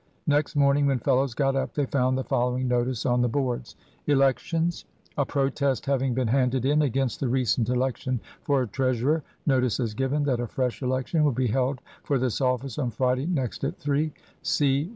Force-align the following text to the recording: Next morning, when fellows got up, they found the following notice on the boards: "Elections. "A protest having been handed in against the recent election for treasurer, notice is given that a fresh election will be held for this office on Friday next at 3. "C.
Next 0.25 0.55
morning, 0.55 0.87
when 0.87 0.97
fellows 0.97 1.35
got 1.35 1.55
up, 1.55 1.75
they 1.75 1.85
found 1.85 2.17
the 2.17 2.23
following 2.23 2.67
notice 2.67 3.05
on 3.05 3.21
the 3.21 3.29
boards: 3.29 3.75
"Elections. 4.07 4.83
"A 5.15 5.25
protest 5.27 5.85
having 5.85 6.15
been 6.15 6.29
handed 6.29 6.65
in 6.65 6.81
against 6.81 7.19
the 7.19 7.27
recent 7.27 7.69
election 7.69 8.19
for 8.41 8.65
treasurer, 8.65 9.21
notice 9.45 9.79
is 9.79 9.93
given 9.93 10.23
that 10.23 10.39
a 10.39 10.47
fresh 10.47 10.81
election 10.81 11.23
will 11.23 11.33
be 11.33 11.49
held 11.49 11.81
for 12.03 12.17
this 12.17 12.41
office 12.41 12.79
on 12.79 12.89
Friday 12.89 13.27
next 13.27 13.63
at 13.63 13.77
3. 13.77 14.11
"C. 14.41 14.89